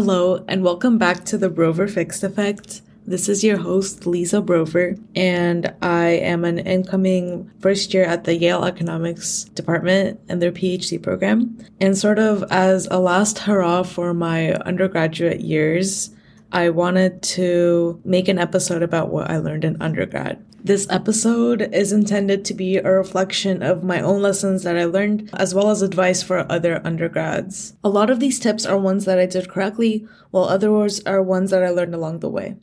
[0.00, 2.82] Hello, and welcome back to the Brover Fixed Effect.
[3.04, 8.36] This is your host, Lisa Brover, and I am an incoming first year at the
[8.36, 11.58] Yale Economics Department and their PhD program.
[11.80, 16.14] And sort of as a last hurrah for my undergraduate years,
[16.52, 20.40] I wanted to make an episode about what I learned in undergrad.
[20.62, 25.30] This episode is intended to be a reflection of my own lessons that I learned,
[25.32, 27.74] as well as advice for other undergrads.
[27.84, 31.52] A lot of these tips are ones that I did correctly, while others are ones
[31.52, 32.56] that I learned along the way.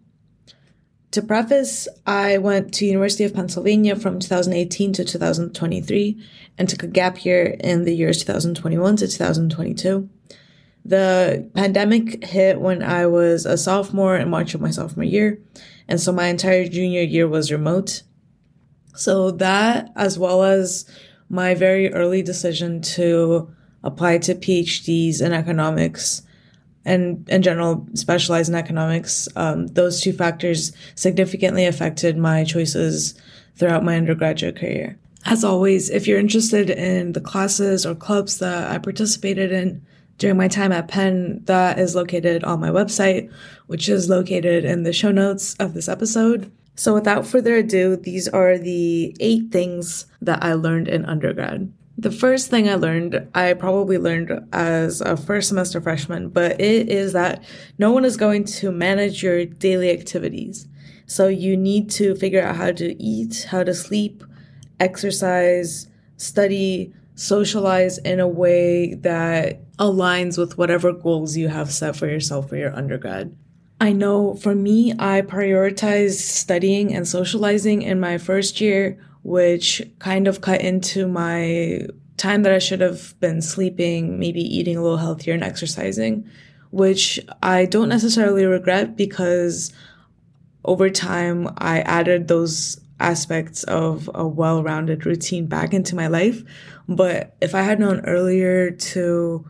[1.11, 6.21] To preface, I went to University of Pennsylvania from 2018 to 2023
[6.57, 10.09] and took a gap year in the years 2021 to 2022.
[10.85, 15.39] The pandemic hit when I was a sophomore in March of my sophomore year,
[15.87, 18.03] and so my entire junior year was remote.
[18.93, 20.85] So that, as well as
[21.27, 23.51] my very early decision to
[23.83, 26.21] apply to PhDs in economics,
[26.85, 33.15] and in general specialize in economics, um, those two factors significantly affected my choices
[33.55, 34.99] throughout my undergraduate career.
[35.25, 39.83] As always, if you're interested in the classes or clubs that I participated in
[40.17, 43.31] during my time at Penn, that is located on my website,
[43.67, 46.51] which is located in the show notes of this episode.
[46.75, 51.71] So without further ado, these are the eight things that I learned in undergrad.
[51.97, 56.89] The first thing I learned, I probably learned as a first semester freshman, but it
[56.89, 57.43] is that
[57.77, 60.67] no one is going to manage your daily activities.
[61.07, 64.23] So you need to figure out how to eat, how to sleep,
[64.79, 72.07] exercise, study, socialize in a way that aligns with whatever goals you have set for
[72.07, 73.35] yourself for your undergrad.
[73.79, 80.27] I know for me, I prioritized studying and socializing in my first year which kind
[80.27, 81.81] of cut into my
[82.15, 86.29] time that I should have been sleeping, maybe eating a little healthier and exercising,
[86.69, 89.73] which I don't necessarily regret because
[90.63, 96.43] over time I added those aspects of a well rounded routine back into my life.
[96.87, 99.49] But if I had known earlier to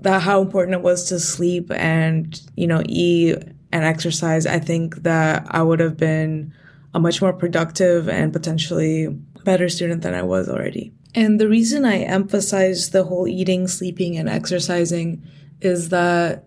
[0.00, 3.36] that how important it was to sleep and, you know, eat
[3.72, 6.52] and exercise, I think that I would have been
[6.94, 9.08] a much more productive and potentially
[9.44, 10.92] better student than I was already.
[11.14, 15.22] And the reason I emphasize the whole eating, sleeping, and exercising
[15.60, 16.46] is that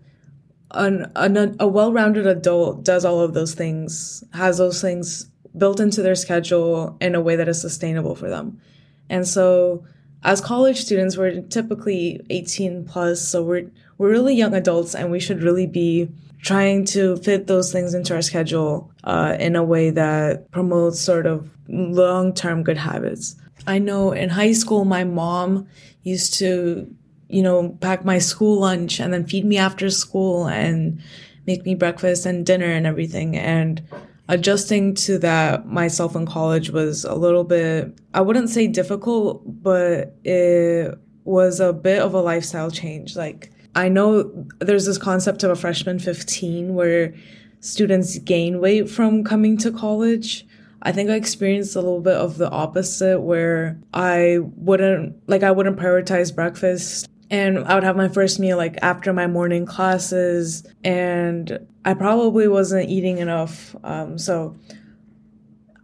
[0.72, 5.80] an, an, a well rounded adult does all of those things, has those things built
[5.80, 8.60] into their schedule in a way that is sustainable for them.
[9.08, 9.84] And so,
[10.22, 15.20] as college students, we're typically 18 plus, so we're, we're really young adults and we
[15.20, 16.10] should really be
[16.42, 21.26] trying to fit those things into our schedule uh, in a way that promotes sort
[21.26, 23.36] of long term good habits.
[23.66, 25.68] I know in high school, my mom
[26.02, 26.94] used to,
[27.28, 31.02] you know, pack my school lunch and then feed me after school and
[31.46, 33.36] make me breakfast and dinner and everything.
[33.36, 33.82] And
[34.30, 40.16] adjusting to that myself in college was a little bit, I wouldn't say difficult, but
[40.24, 43.16] it was a bit of a lifestyle change.
[43.16, 47.12] Like, I know there's this concept of a freshman 15 where
[47.58, 50.46] students gain weight from coming to college.
[50.82, 55.50] I think I experienced a little bit of the opposite where I wouldn't like I
[55.50, 60.66] wouldn't prioritize breakfast and I would have my first meal like after my morning classes
[60.82, 63.76] and I probably wasn't eating enough.
[63.84, 64.56] Um, so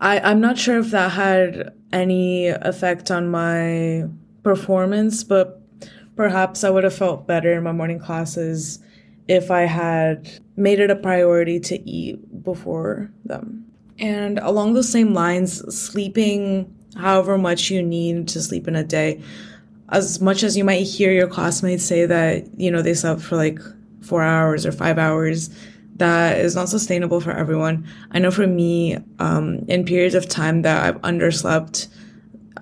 [0.01, 4.05] I, I'm not sure if that had any effect on my
[4.43, 5.63] performance, but
[6.17, 8.81] perhaps I would have felt better in my morning classes
[9.29, 13.67] if I had made it a priority to eat before them.
[13.99, 19.23] And along those same lines, sleeping however much you need to sleep in a day,
[19.91, 23.37] as much as you might hear your classmates say that, you know, they slept for
[23.37, 23.59] like
[24.03, 25.51] four hours or five hours,
[25.97, 27.87] that is not sustainable for everyone.
[28.11, 31.89] I know for me, um, in periods of time that I've underslept,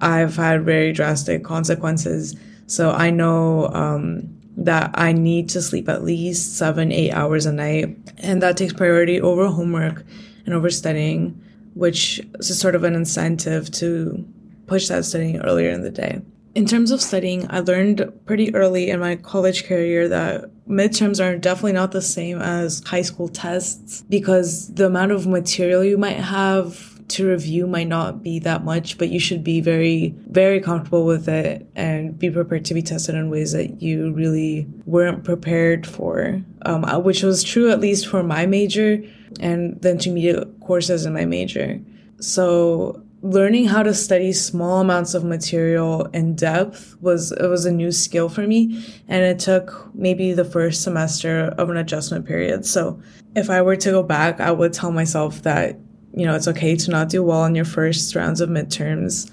[0.01, 2.37] I've had very drastic consequences
[2.67, 7.53] so I know um, that I need to sleep at least seven, eight hours a
[7.53, 7.97] night.
[8.19, 10.05] And that takes priority over homework
[10.47, 11.41] and over studying,
[11.75, 14.27] which is sort of an incentive to
[14.67, 16.23] push that studying earlier in the day.
[16.55, 21.37] In terms of studying, I learned pretty early in my college career that midterms are
[21.37, 26.19] definitely not the same as high school tests because the amount of material you might
[26.19, 31.05] have to review might not be that much, but you should be very, very comfortable
[31.05, 35.87] with it and be prepared to be tested in ways that you really weren't prepared
[35.87, 39.03] for, um, uh, which was true at least for my major
[39.41, 41.81] and the intermediate courses in my major.
[42.21, 47.73] So learning how to study small amounts of material in depth was it was a
[47.73, 52.67] new skill for me and it took maybe the first semester of an adjustment period.
[52.67, 53.01] So
[53.35, 55.79] if i were to go back i would tell myself that
[56.13, 59.31] you know it's okay to not do well on your first rounds of midterms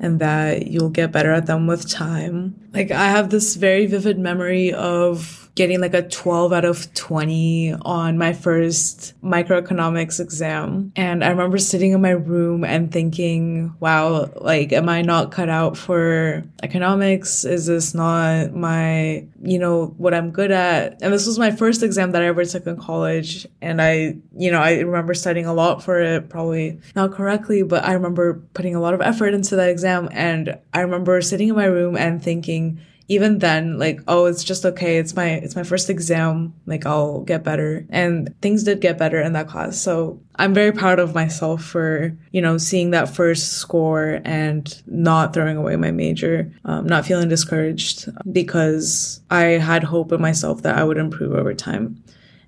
[0.00, 2.54] and that you'll get better at them with time.
[2.72, 7.74] Like i have this very vivid memory of getting like a 12 out of 20
[7.82, 10.92] on my first microeconomics exam.
[10.96, 15.48] And I remember sitting in my room and thinking, wow, like, am I not cut
[15.48, 17.44] out for economics?
[17.44, 21.00] Is this not my, you know, what I'm good at?
[21.02, 23.46] And this was my first exam that I ever took in college.
[23.62, 27.84] And I, you know, I remember studying a lot for it, probably not correctly, but
[27.84, 30.08] I remember putting a lot of effort into that exam.
[30.10, 34.64] And I remember sitting in my room and thinking, even then like oh it's just
[34.64, 34.98] okay.
[34.98, 36.54] It's my it's my first exam.
[36.66, 37.86] Like i'll get better.
[37.90, 39.78] And things did get better in that class.
[39.78, 45.32] So i'm very proud of myself for you know seeing that first score and not
[45.32, 50.76] throwing away my major um, not feeling discouraged because i had hope in myself that
[50.76, 52.02] i would improve over time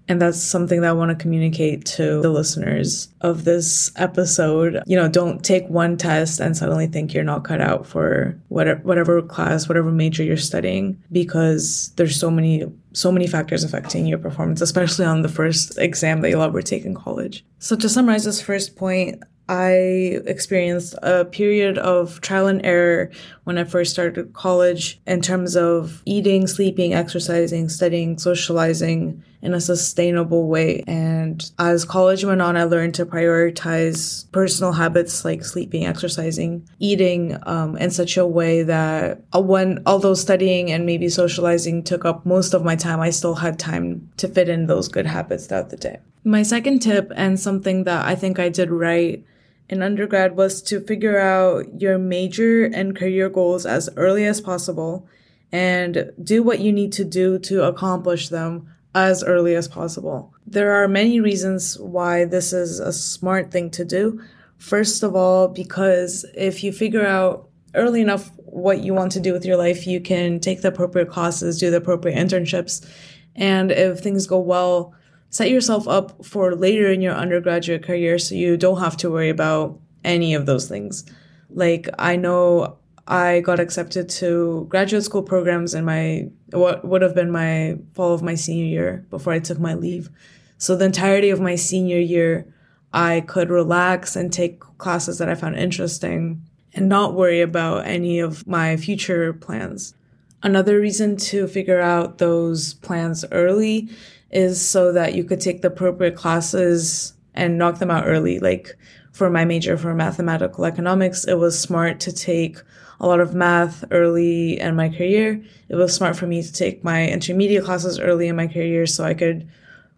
[0.08, 4.82] and that's something that I want to communicate to the listeners of this episode.
[4.86, 9.22] You know, don't take one test and suddenly think you're not cut out for whatever,
[9.22, 14.60] class, whatever major you're studying, because there's so many, so many factors affecting your performance,
[14.60, 17.44] especially on the first exam that you'll ever take in college.
[17.58, 23.12] So to summarize this first point, I experienced a period of trial and error
[23.44, 29.60] when I first started college in terms of eating, sleeping, exercising, studying, socializing in a
[29.60, 30.82] sustainable way.
[30.86, 37.38] And as college went on, I learned to prioritize personal habits like sleeping, exercising, eating
[37.46, 42.54] um, in such a way that when, although studying and maybe socializing took up most
[42.54, 45.76] of my time, I still had time to fit in those good habits throughout the
[45.76, 45.98] day.
[46.24, 49.24] My second tip, and something that I think I did right
[49.68, 55.06] in undergrad was to figure out your major and career goals as early as possible
[55.52, 60.34] and do what you need to do to accomplish them as early as possible.
[60.46, 64.22] There are many reasons why this is a smart thing to do.
[64.56, 69.34] First of all, because if you figure out early enough what you want to do
[69.34, 72.88] with your life, you can take the appropriate classes, do the appropriate internships,
[73.34, 74.94] and if things go well,
[75.28, 79.28] set yourself up for later in your undergraduate career so you don't have to worry
[79.28, 81.04] about any of those things.
[81.50, 82.78] Like, I know
[83.08, 88.12] I got accepted to graduate school programs in my, what would have been my fall
[88.12, 90.10] of my senior year before I took my leave.
[90.58, 92.52] So, the entirety of my senior year,
[92.92, 96.42] I could relax and take classes that I found interesting
[96.74, 99.94] and not worry about any of my future plans.
[100.42, 103.88] Another reason to figure out those plans early
[104.30, 108.38] is so that you could take the appropriate classes and knock them out early.
[108.38, 108.76] Like
[109.12, 112.58] for my major for mathematical economics, it was smart to take
[112.98, 115.42] a lot of math early in my career.
[115.68, 119.04] It was smart for me to take my intermediate classes early in my career so
[119.04, 119.48] I could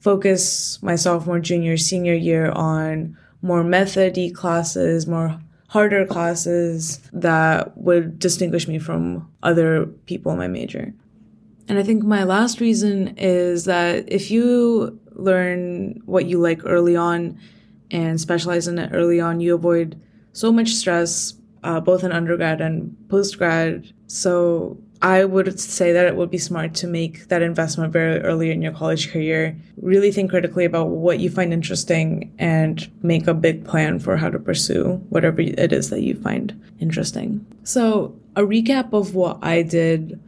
[0.00, 8.19] focus my sophomore, junior, senior year on more methody classes, more harder classes that would
[8.19, 10.93] distinguish me from other people in my major.
[11.69, 16.96] And I think my last reason is that if you learn what you like early
[16.96, 17.38] on
[17.90, 20.00] and specialize in it early on, you avoid
[20.32, 21.34] so much stress,
[21.64, 23.92] uh, both in undergrad and postgrad.
[24.06, 28.50] So I would say that it would be smart to make that investment very early
[28.50, 29.56] in your college career.
[29.80, 34.30] Really think critically about what you find interesting and make a big plan for how
[34.30, 37.44] to pursue whatever it is that you find interesting.
[37.62, 40.20] So, a recap of what I did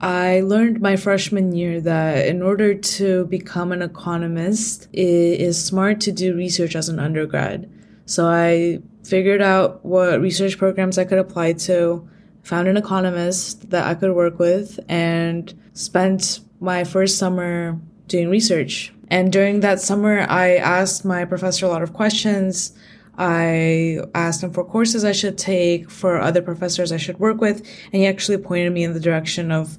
[0.00, 6.00] I learned my freshman year that in order to become an economist, it is smart
[6.02, 7.70] to do research as an undergrad.
[8.04, 12.06] So I figured out what research programs I could apply to,
[12.42, 18.92] found an economist that I could work with, and spent my first summer doing research.
[19.08, 22.76] And during that summer, I asked my professor a lot of questions.
[23.18, 27.58] I asked him for courses I should take, for other professors I should work with,
[27.92, 29.78] and he actually pointed me in the direction of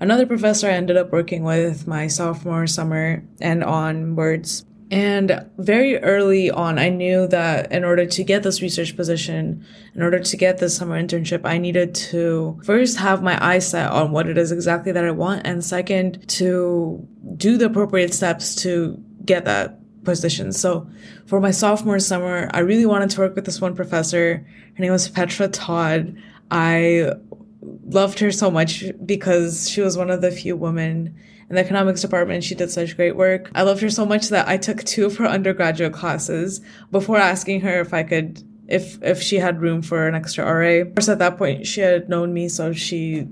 [0.00, 4.64] another professor I ended up working with my sophomore summer and onwards.
[4.90, 10.02] And very early on, I knew that in order to get this research position, in
[10.02, 14.12] order to get this summer internship, I needed to first have my eyes set on
[14.12, 19.02] what it is exactly that I want, and second, to do the appropriate steps to
[19.26, 19.77] get that
[20.08, 20.52] position.
[20.52, 20.88] So
[21.26, 24.46] for my sophomore summer, I really wanted to work with this one professor.
[24.74, 26.16] Her name was Petra Todd.
[26.50, 27.12] I
[27.84, 31.14] loved her so much because she was one of the few women
[31.50, 32.44] in the economics department.
[32.44, 33.50] She did such great work.
[33.54, 36.60] I loved her so much that I took two of her undergraduate classes
[36.90, 40.82] before asking her if I could if if she had room for an extra RA.
[40.82, 43.28] Of course, at that point, she had known me, so she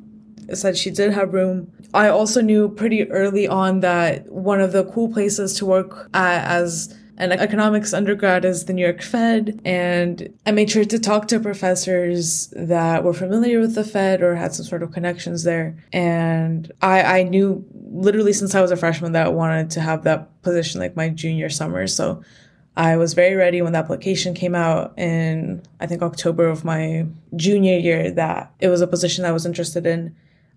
[0.52, 1.72] said she did have room.
[1.94, 6.94] I also knew pretty early on that one of the cool places to work as
[7.18, 9.60] an economics undergrad is the New York Fed.
[9.64, 14.34] And I made sure to talk to professors that were familiar with the Fed or
[14.34, 15.76] had some sort of connections there.
[15.92, 20.04] And I, I knew literally since I was a freshman that I wanted to have
[20.04, 21.86] that position like my junior summer.
[21.86, 22.22] So
[22.76, 27.06] I was very ready when the application came out in, I think, October of my
[27.34, 30.14] junior year that it was a position I was interested in.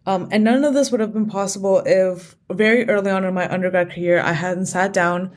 [0.10, 3.48] Um, and none of this would have been possible if very early on in my
[3.48, 5.32] undergrad career I hadn't sat down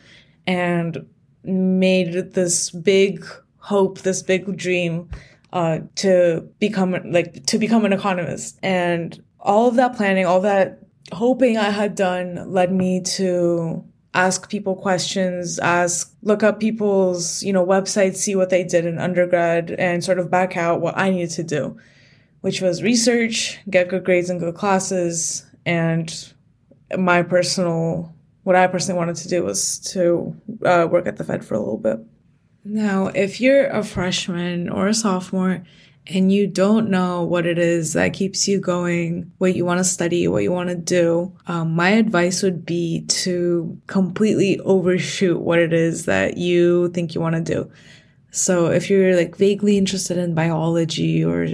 [0.46, 1.04] and
[1.44, 3.22] made this big
[3.58, 5.10] hope, this big dream
[5.52, 8.58] uh, to become like to become an economist.
[8.62, 10.78] And all of that planning, all that
[11.12, 17.52] hoping I had done led me to ask people questions, ask, look up people's, you
[17.52, 21.10] know, websites, see what they did in undergrad and sort of back out what I
[21.10, 21.78] needed to do,
[22.42, 25.44] which was research, get good grades and good classes.
[25.64, 26.32] And
[26.96, 31.44] my personal, what I personally wanted to do was to uh, work at the Fed
[31.44, 31.98] for a little bit.
[32.64, 35.64] Now, if you're a freshman or a sophomore
[36.08, 39.84] and you don't know what it is that keeps you going, what you want to
[39.84, 45.60] study, what you want to do, um, my advice would be to completely overshoot what
[45.60, 47.70] it is that you think you want to do.
[48.32, 51.46] So if you're like vaguely interested in biology or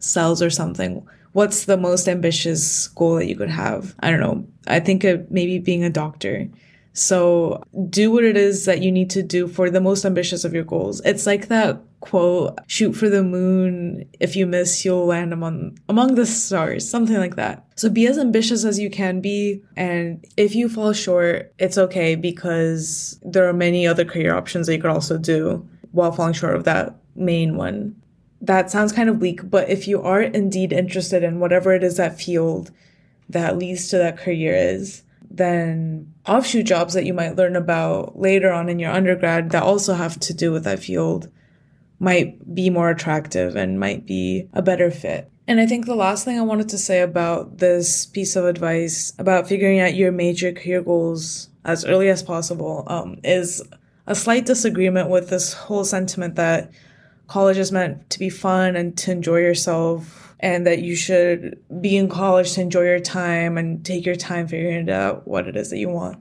[0.00, 3.94] cells or something, what's the most ambitious goal that you could have?
[4.00, 4.46] I don't know.
[4.66, 6.48] I think maybe being a doctor.
[6.92, 10.52] So do what it is that you need to do for the most ambitious of
[10.52, 11.00] your goals.
[11.04, 14.08] It's like that quote, shoot for the moon.
[14.18, 17.64] If you miss, you'll land among, among the stars, something like that.
[17.76, 19.62] So be as ambitious as you can be.
[19.76, 24.74] And if you fall short, it's okay because there are many other career options that
[24.74, 27.94] you could also do while falling short of that main one.
[28.40, 31.96] That sounds kind of weak, but if you are indeed interested in whatever it is
[31.96, 32.70] that field
[33.28, 38.52] that leads to that career is, then offshoot jobs that you might learn about later
[38.52, 41.28] on in your undergrad that also have to do with that field
[42.00, 45.30] might be more attractive and might be a better fit.
[45.46, 49.12] And I think the last thing I wanted to say about this piece of advice
[49.18, 53.62] about figuring out your major career goals as early as possible um, is
[54.06, 56.70] a slight disagreement with this whole sentiment that
[57.30, 61.96] college is meant to be fun and to enjoy yourself and that you should be
[61.96, 65.70] in college to enjoy your time and take your time figuring out what it is
[65.70, 66.18] that you want.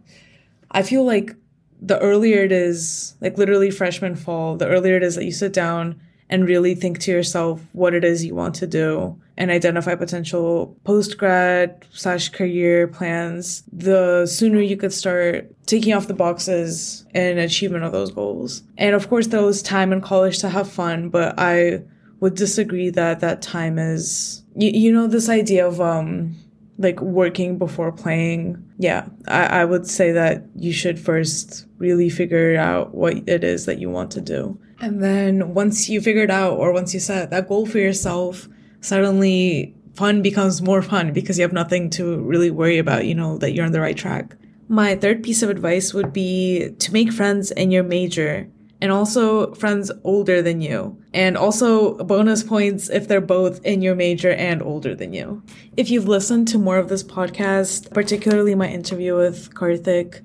[0.69, 1.35] I feel like
[1.81, 5.51] the earlier it is, like literally freshman fall, the earlier it is that you sit
[5.51, 5.99] down
[6.29, 10.77] and really think to yourself what it is you want to do and identify potential
[10.83, 17.39] post grad slash career plans, the sooner you could start taking off the boxes and
[17.39, 18.63] achievement of those goals.
[18.77, 21.83] And of course, there was time in college to have fun, but I
[22.19, 26.35] would disagree that that time is, you, you know, this idea of, um,
[26.77, 28.61] like working before playing.
[28.77, 33.65] Yeah, I, I would say that you should first really figure out what it is
[33.65, 34.59] that you want to do.
[34.81, 38.47] And then once you figure it out or once you set that goal for yourself,
[38.81, 43.37] suddenly fun becomes more fun because you have nothing to really worry about, you know,
[43.37, 44.35] that you're on the right track.
[44.67, 48.47] My third piece of advice would be to make friends in your major
[48.81, 50.97] and also friends older than you.
[51.13, 55.43] And also bonus points if they're both in your major and older than you.
[55.75, 60.21] If you've listened to more of this podcast, particularly my interview with Karthik,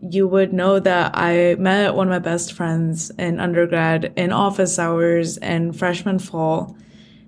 [0.00, 4.78] you would know that I met one of my best friends in undergrad in office
[4.78, 6.76] hours and freshman fall.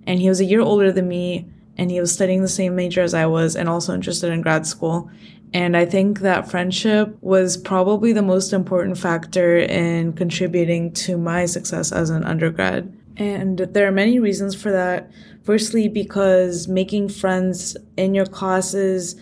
[0.06, 1.46] And he was a year older than me
[1.76, 4.66] and he was studying the same major as I was and also interested in grad
[4.66, 5.11] school.
[5.52, 11.46] And I think that friendship was probably the most important factor in contributing to my
[11.46, 12.92] success as an undergrad.
[13.16, 15.11] And there are many reasons for that.
[15.44, 19.14] Firstly, because making friends in your classes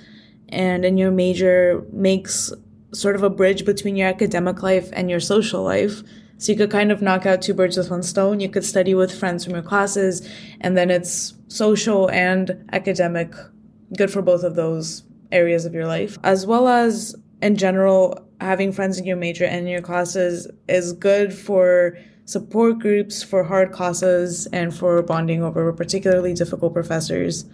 [0.48, 2.52] and in your major makes
[2.94, 6.02] sort of a bridge between your academic life and your social life.
[6.42, 8.40] So you could kind of knock out two birds with one stone.
[8.40, 10.28] You could study with friends from your classes,
[10.60, 13.32] and then it's social and academic,
[13.96, 18.72] good for both of those areas of your life, as well as in general, having
[18.72, 23.70] friends in your major and in your classes is good for support groups, for hard
[23.70, 27.44] classes, and for bonding over particularly difficult professors.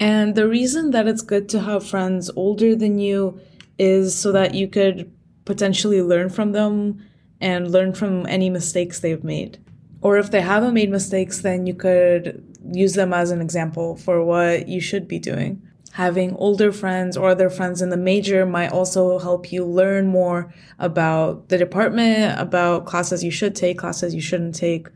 [0.00, 3.38] And the reason that it's good to have friends older than you
[3.78, 5.12] is so that you could
[5.44, 7.00] potentially learn from them
[7.44, 9.58] and learn from any mistakes they've made.
[10.00, 14.24] Or if they haven't made mistakes, then you could use them as an example for
[14.24, 15.62] what you should be doing
[15.94, 20.52] having older friends or other friends in the major might also help you learn more
[20.80, 24.88] about the department, about classes you should take, classes you shouldn't take,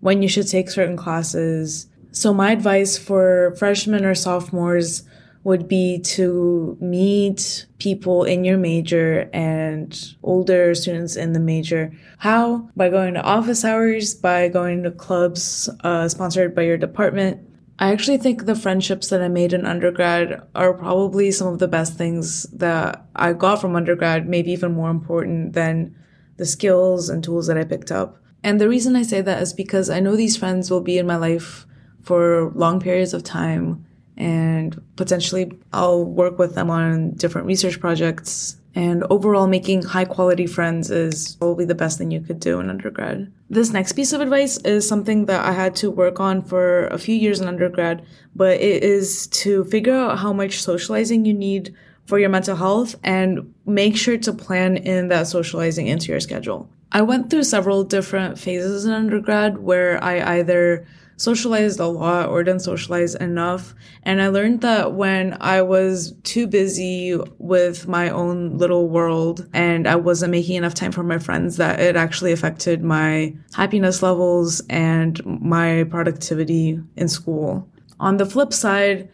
[0.00, 1.86] when you should take certain classes.
[2.12, 5.02] So my advice for freshmen or sophomores
[5.44, 11.92] would be to meet people in your major and older students in the major.
[12.18, 12.68] How?
[12.76, 17.48] By going to office hours, by going to clubs uh, sponsored by your department.
[17.78, 21.68] I actually think the friendships that I made in undergrad are probably some of the
[21.68, 25.94] best things that I got from undergrad, maybe even more important than
[26.38, 28.20] the skills and tools that I picked up.
[28.42, 31.06] And the reason I say that is because I know these friends will be in
[31.06, 31.66] my life
[32.02, 33.84] for long periods of time
[34.18, 38.56] and potentially I'll work with them on different research projects.
[38.74, 42.68] And overall, making high quality friends is probably the best thing you could do in
[42.68, 43.32] undergrad.
[43.48, 46.98] This next piece of advice is something that I had to work on for a
[46.98, 48.04] few years in undergrad,
[48.36, 51.74] but it is to figure out how much socializing you need
[52.06, 56.68] for your mental health and make sure to plan in that socializing into your schedule.
[56.90, 60.86] I went through several different phases in undergrad where I either
[61.18, 63.74] socialized a lot or didn't socialize enough.
[64.04, 69.86] And I learned that when I was too busy with my own little world and
[69.86, 74.62] I wasn't making enough time for my friends, that it actually affected my happiness levels
[74.70, 77.68] and my productivity in school.
[78.00, 79.10] On the flip side,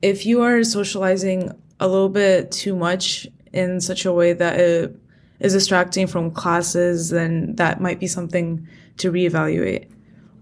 [0.00, 4.96] if you are socializing a little bit too much in such a way that it
[5.40, 8.66] is distracting from classes, then that might be something
[8.98, 9.91] to reevaluate.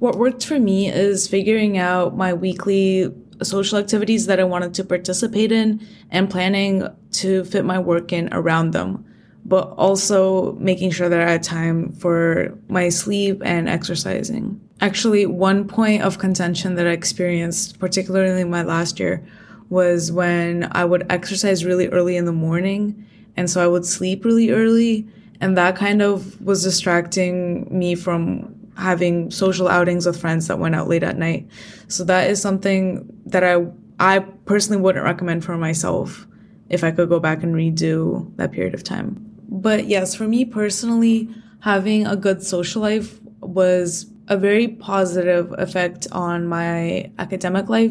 [0.01, 4.85] What worked for me is figuring out my weekly social activities that I wanted to
[4.85, 9.05] participate in and planning to fit my work in around them,
[9.45, 14.59] but also making sure that I had time for my sleep and exercising.
[14.81, 19.23] Actually, one point of contention that I experienced, particularly my last year,
[19.69, 23.07] was when I would exercise really early in the morning.
[23.37, 25.07] And so I would sleep really early.
[25.43, 30.75] And that kind of was distracting me from having social outings with friends that went
[30.75, 31.49] out late at night.
[31.89, 33.67] So that is something that I
[33.99, 36.27] I personally wouldn't recommend for myself
[36.71, 39.27] if I could go back and redo that period of time.
[39.49, 41.29] But yes, for me personally,
[41.61, 47.91] having a good social life was a very positive effect on my academic life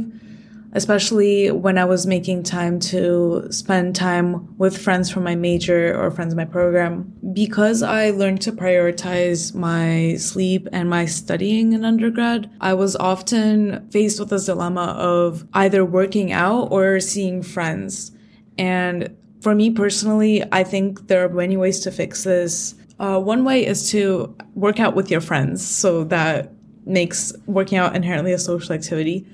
[0.74, 6.12] especially when I was making time to spend time with friends from my major or
[6.12, 7.14] friends in my program.
[7.34, 13.90] Because I learned to prioritize my sleep and my studying in undergrad, I was often
[13.90, 18.12] faced with this dilemma of either working out or seeing friends.
[18.58, 22.76] And for me personally, I think there are many ways to fix this.
[23.00, 25.66] Uh, one way is to work out with your friends.
[25.66, 26.52] So that
[26.86, 29.26] makes working out inherently a social activity.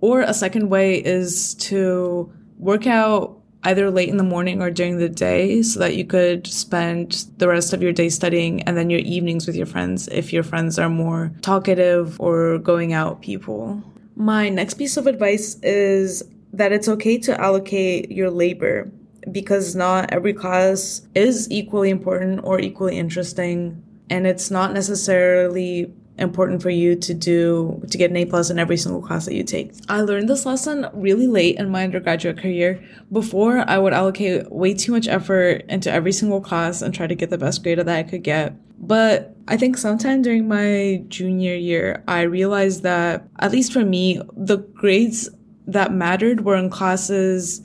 [0.00, 4.98] Or a second way is to work out either late in the morning or during
[4.98, 8.90] the day so that you could spend the rest of your day studying and then
[8.90, 13.82] your evenings with your friends if your friends are more talkative or going out people.
[14.14, 18.90] My next piece of advice is that it's okay to allocate your labor
[19.32, 26.62] because not every class is equally important or equally interesting and it's not necessarily important
[26.62, 29.44] for you to do to get an A plus in every single class that you
[29.44, 29.72] take.
[29.88, 32.82] I learned this lesson really late in my undergraduate career.
[33.12, 37.14] Before, I would allocate way too much effort into every single class and try to
[37.14, 38.54] get the best grade that I could get.
[38.78, 44.20] But I think sometime during my junior year, I realized that, at least for me,
[44.36, 45.30] the grades
[45.66, 47.62] that mattered were in classes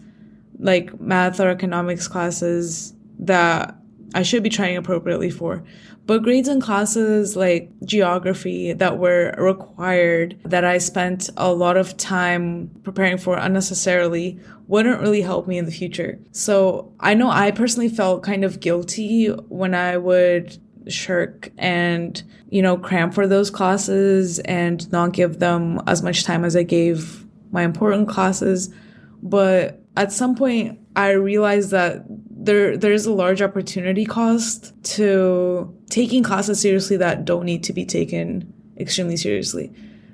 [0.59, 3.75] like math or economics classes that
[4.13, 5.63] I should be trying appropriately for.
[6.05, 11.95] But grades in classes like geography that were required that I spent a lot of
[11.97, 16.19] time preparing for unnecessarily wouldn't really help me in the future.
[16.31, 22.61] So I know I personally felt kind of guilty when I would shirk and, you
[22.61, 27.25] know, cram for those classes and not give them as much time as I gave
[27.51, 28.73] my important classes.
[29.21, 32.05] But at some point, I realized that
[32.43, 37.85] there there's a large opportunity cost to taking classes seriously that don't need to be
[37.85, 39.71] taken extremely seriously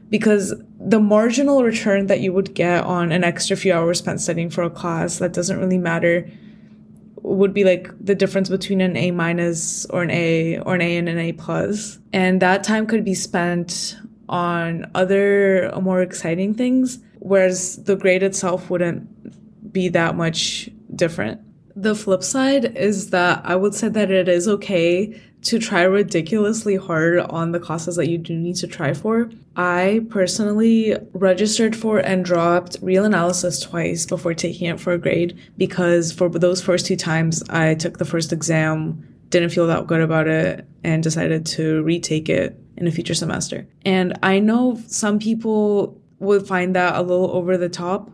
[0.09, 4.49] because the marginal return that you would get on an extra few hours spent studying
[4.49, 6.29] for a class that doesn't really matter
[7.15, 10.97] would be like the difference between an A minus or an A or an A
[10.97, 11.99] and an A plus.
[12.13, 13.97] And that time could be spent
[14.29, 21.41] on other more exciting things, whereas the grade itself wouldn't be that much different.
[21.79, 26.75] The flip side is that I would say that it is okay to try ridiculously
[26.75, 29.29] hard on the classes that you do need to try for.
[29.55, 35.37] I personally registered for and dropped real analysis twice before taking it for a grade
[35.55, 40.01] because for those first two times I took the first exam, didn't feel that good
[40.01, 43.67] about it, and decided to retake it in a future semester.
[43.85, 48.09] And I know some people would find that a little over the top,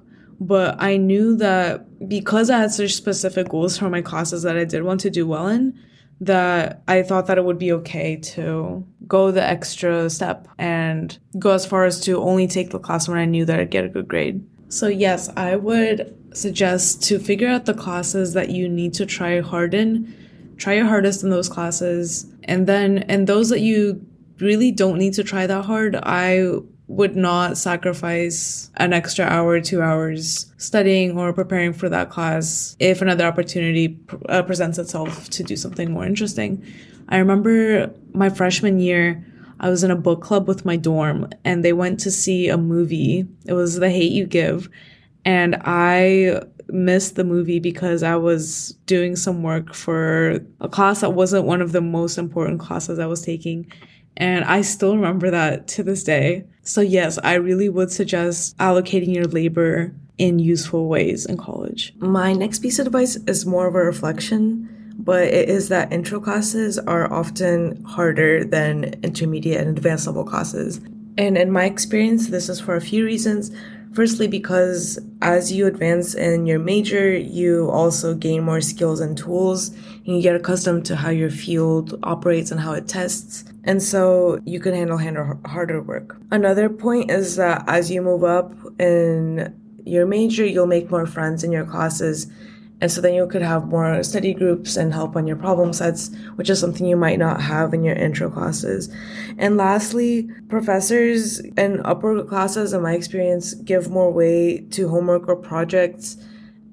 [0.48, 4.66] but I knew that because I had such specific goals for my classes that I
[4.66, 5.80] did want to do well in,
[6.20, 11.52] that I thought that it would be okay to go the extra step and go
[11.52, 13.90] as far as to only take the class when I knew that I'd get a
[13.90, 14.46] good grade.
[14.68, 19.40] So, yes, I would suggest to figure out the classes that you need to try
[19.40, 20.14] hard in.
[20.58, 22.26] Try your hardest in those classes.
[22.44, 24.06] And then, and those that you
[24.40, 26.58] really don't need to try that hard, I
[26.96, 33.02] would not sacrifice an extra hour, two hours studying or preparing for that class if
[33.02, 36.64] another opportunity uh, presents itself to do something more interesting.
[37.10, 39.26] I remember my freshman year,
[39.60, 42.58] I was in a book club with my dorm and they went to see a
[42.58, 43.26] movie.
[43.46, 44.70] It was The Hate You Give.
[45.26, 51.12] And I missed the movie because I was doing some work for a class that
[51.14, 53.72] wasn't one of the most important classes I was taking.
[54.16, 56.46] And I still remember that to this day.
[56.64, 61.94] So, yes, I really would suggest allocating your labor in useful ways in college.
[61.98, 66.22] My next piece of advice is more of a reflection, but it is that intro
[66.22, 70.80] classes are often harder than intermediate and advanced level classes.
[71.18, 73.52] And in my experience, this is for a few reasons.
[73.94, 79.70] Firstly, because as you advance in your major, you also gain more skills and tools,
[79.70, 83.44] and you get accustomed to how your field operates and how it tests.
[83.66, 84.98] And so you can handle
[85.46, 86.18] harder work.
[86.32, 89.54] Another point is that as you move up in
[89.86, 92.28] your major, you'll make more friends in your classes
[92.84, 96.14] and so then you could have more study groups and help on your problem sets,
[96.36, 98.94] which is something you might not have in your intro classes.
[99.38, 105.38] And lastly, professors in upper classes, in my experience, give more weight to homework or
[105.38, 106.18] projects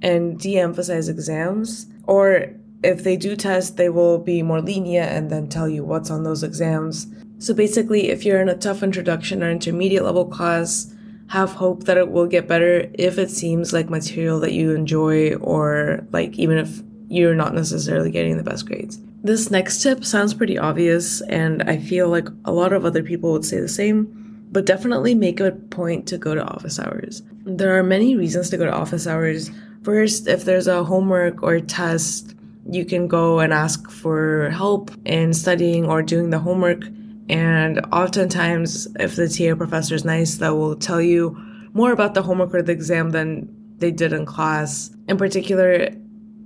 [0.02, 1.86] and de emphasize exams.
[2.08, 2.46] Or
[2.82, 6.24] if they do test, they will be more lenient and then tell you what's on
[6.24, 7.06] those exams.
[7.38, 10.92] So basically, if you're in a tough introduction or intermediate level class,
[11.30, 15.32] have hope that it will get better if it seems like material that you enjoy
[15.36, 18.98] or like even if you're not necessarily getting the best grades.
[19.22, 23.30] This next tip sounds pretty obvious, and I feel like a lot of other people
[23.30, 24.08] would say the same,
[24.50, 27.22] but definitely make a point to go to office hours.
[27.44, 29.52] There are many reasons to go to office hours.
[29.84, 32.34] First, if there's a homework or test,
[32.68, 36.82] you can go and ask for help in studying or doing the homework
[37.30, 41.40] and oftentimes, if the TA professor is nice, that will tell you
[41.72, 44.90] more about the homework or the exam than they did in class.
[45.06, 45.90] In particular,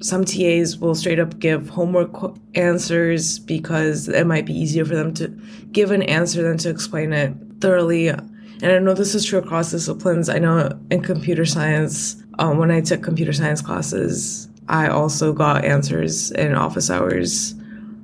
[0.02, 5.14] some TAs will straight up give homework answers because it might be easier for them
[5.14, 5.28] to
[5.72, 8.08] give an answer than to explain it thoroughly.
[8.08, 8.22] And
[8.62, 10.28] I know this is true across disciplines.
[10.28, 15.64] I know in computer science, um, when I took computer science classes, I also got
[15.64, 17.54] answers in office hours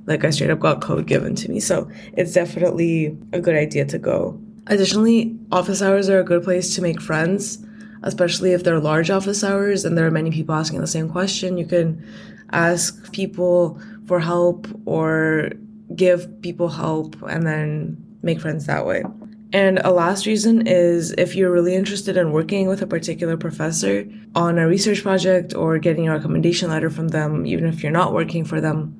[0.05, 1.59] like I straight up got code given to me.
[1.59, 4.39] So it's definitely a good idea to go.
[4.67, 7.63] Additionally, office hours are a good place to make friends,
[8.03, 11.57] especially if they're large office hours and there are many people asking the same question.
[11.57, 12.03] You can
[12.51, 15.51] ask people for help or
[15.95, 19.03] give people help and then make friends that way.
[19.53, 24.05] And a last reason is if you're really interested in working with a particular professor
[24.33, 28.13] on a research project or getting a recommendation letter from them, even if you're not
[28.13, 28.97] working for them,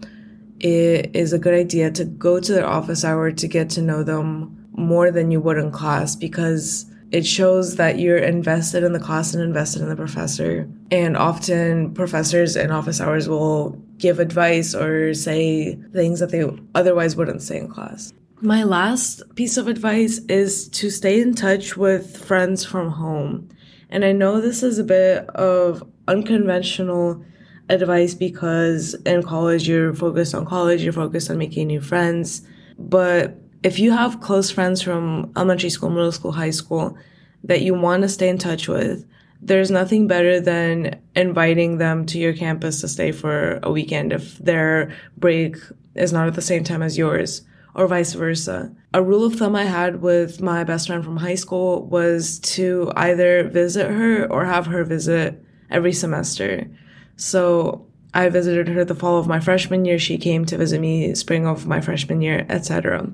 [0.63, 4.03] it is a good idea to go to their office hour to get to know
[4.03, 8.99] them more than you would in class because it shows that you're invested in the
[8.99, 10.69] class and invested in the professor.
[10.91, 16.43] And often professors in office hours will give advice or say things that they
[16.75, 18.13] otherwise wouldn't say in class.
[18.39, 23.49] My last piece of advice is to stay in touch with friends from home.
[23.89, 27.23] And I know this is a bit of unconventional
[27.69, 32.41] advice because in college you're focused on college, you're focused on making new friends.
[32.77, 36.97] But if you have close friends from elementary school, middle school, high school
[37.43, 39.05] that you want to stay in touch with,
[39.41, 44.37] there's nothing better than inviting them to your campus to stay for a weekend if
[44.37, 45.57] their break
[45.95, 47.41] is not at the same time as yours
[47.73, 48.71] or vice versa.
[48.93, 52.91] A rule of thumb I had with my best friend from high school was to
[52.95, 56.67] either visit her or have her visit every semester.
[57.15, 59.99] So I visited her the fall of my freshman year.
[59.99, 63.11] She came to visit me spring of my freshman year, etc.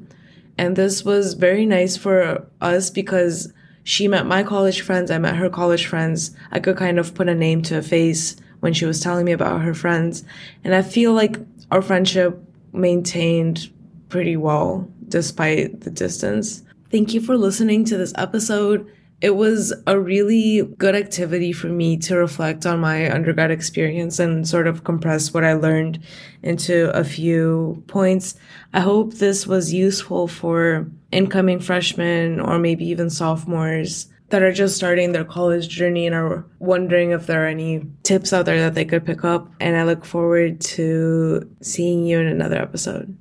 [0.57, 5.11] And this was very nice for us because she met my college friends.
[5.11, 6.31] I met her college friends.
[6.51, 9.31] I could kind of put a name to a face when she was telling me
[9.31, 10.23] about her friends.
[10.63, 11.37] And I feel like
[11.71, 12.41] our friendship
[12.73, 13.69] maintained
[14.09, 16.63] pretty well despite the distance.
[16.91, 21.97] Thank you for listening to this episode it was a really good activity for me
[21.97, 25.99] to reflect on my undergrad experience and sort of compress what I learned
[26.43, 28.35] into a few points.
[28.73, 34.75] I hope this was useful for incoming freshmen or maybe even sophomores that are just
[34.75, 38.75] starting their college journey and are wondering if there are any tips out there that
[38.75, 39.49] they could pick up.
[39.59, 43.17] And I look forward to seeing you in another episode.